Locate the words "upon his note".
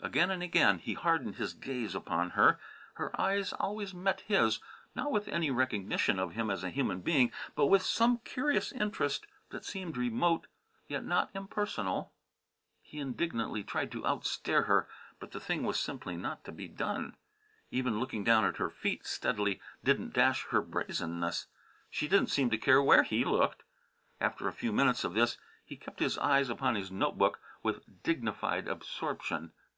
26.48-27.18